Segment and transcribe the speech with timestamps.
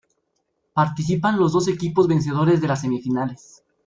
[0.73, 3.63] Participan los dos equipos vencedores de las semifinales.